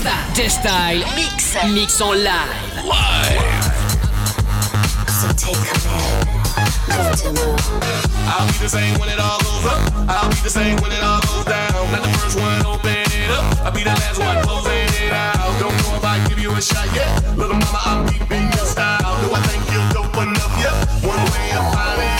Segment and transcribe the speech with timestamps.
[0.00, 0.48] J-Style.
[0.48, 1.56] Style Mix.
[1.74, 2.28] Mix en live.
[2.84, 3.42] Live.
[5.08, 6.28] So take command.
[8.26, 9.92] I'll be the same when it all goes up.
[10.08, 11.92] I'll be the same when it all goes down.
[11.92, 13.44] Not the first one open it up.
[13.66, 15.60] I'll be the last one closing it out.
[15.60, 17.36] Don't know if I give you a shot yet.
[17.36, 19.20] Little mama, I'm keeping your style.
[19.20, 20.72] Do I think you're dope enough yet?
[21.04, 22.19] One way I'm finding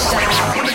[0.00, 0.69] Session.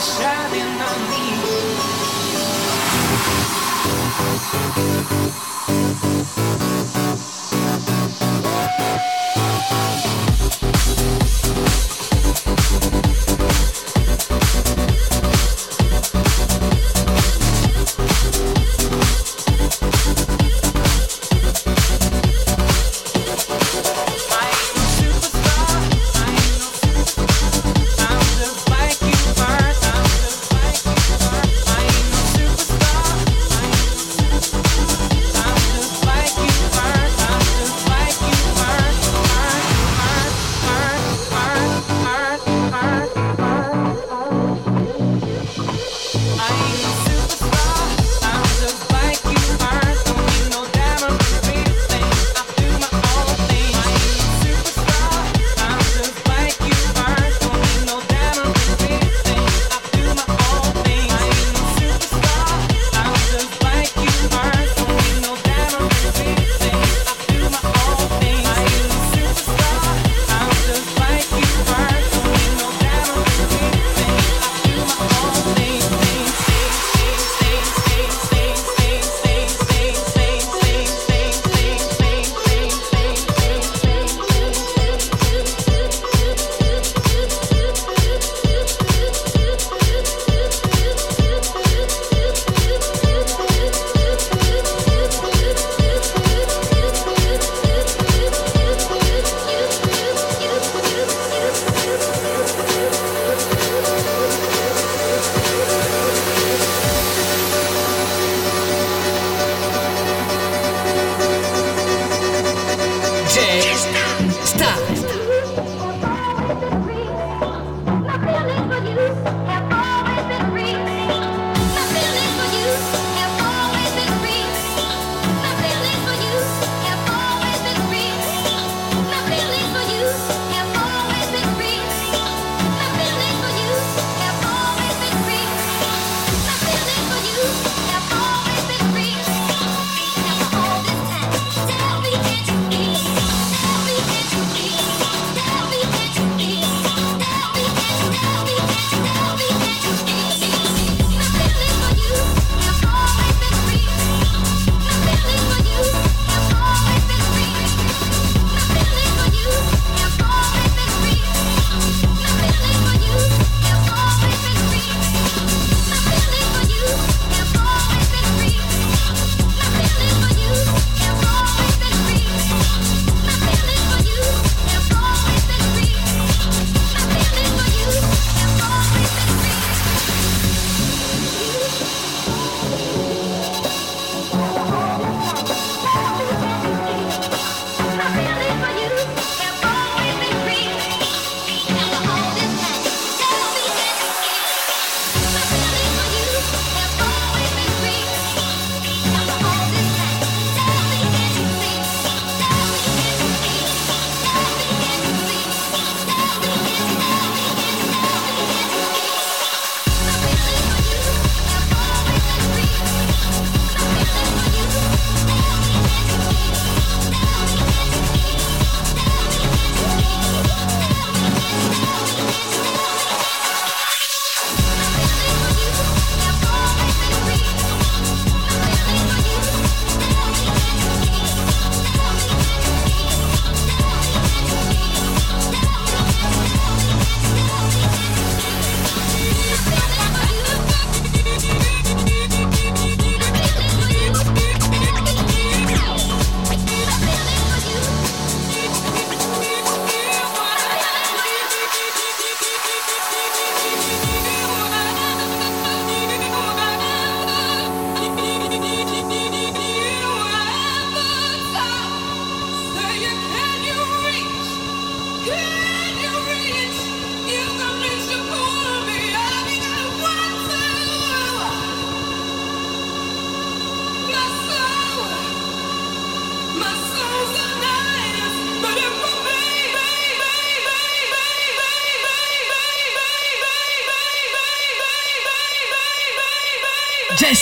[0.00, 1.18] shining on me.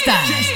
[0.06, 0.55] fiesta.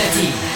[0.00, 0.49] 设计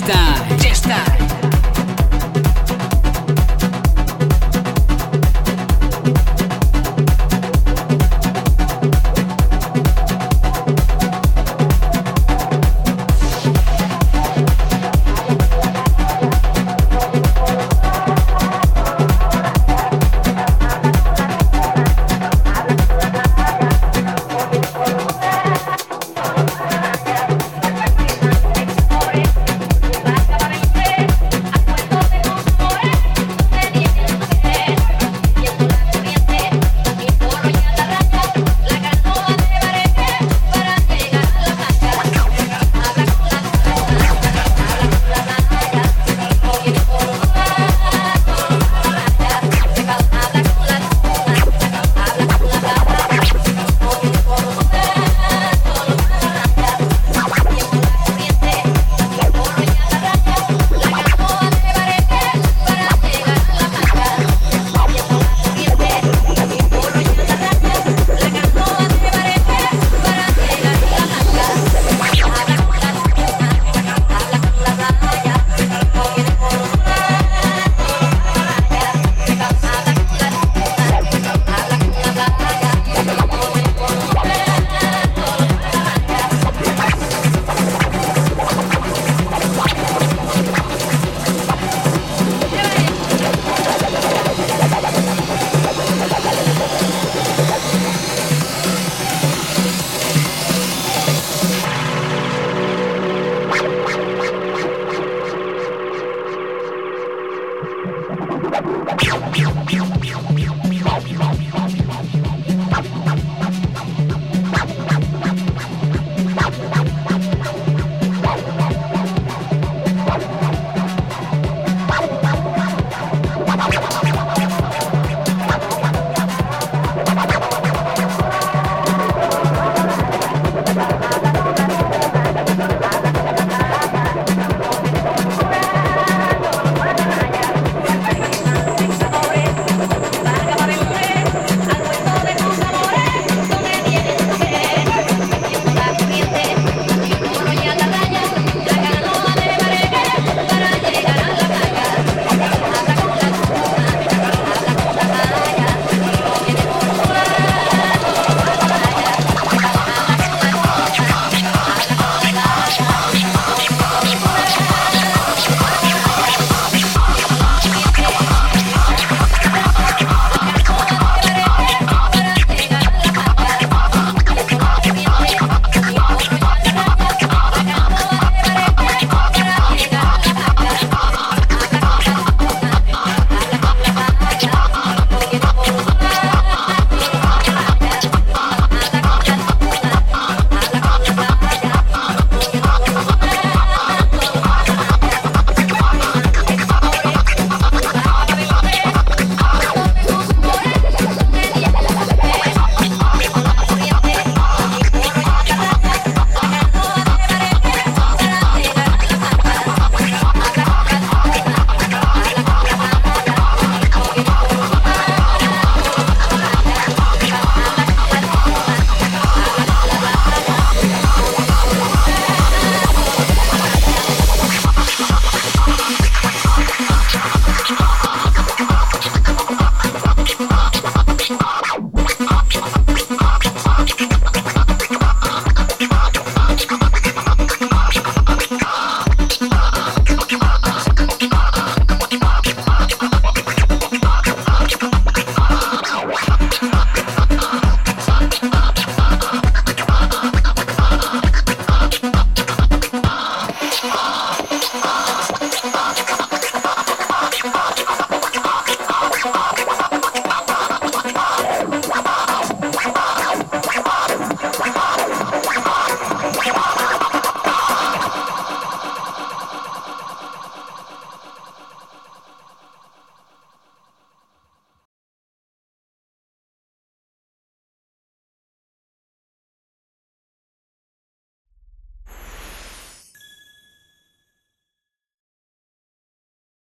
[0.00, 0.49] Style.